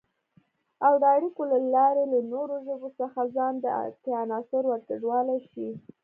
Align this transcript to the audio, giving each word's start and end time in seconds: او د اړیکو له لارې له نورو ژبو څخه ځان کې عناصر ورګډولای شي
او 0.85 0.93
د 1.01 1.03
اړیکو 1.15 1.41
له 1.51 1.57
لارې 1.75 2.03
له 2.13 2.19
نورو 2.31 2.55
ژبو 2.67 2.89
څخه 2.99 3.19
ځان 3.35 3.55
کې 4.01 4.11
عناصر 4.23 4.63
ورګډولای 4.67 5.39
شي 5.51 5.69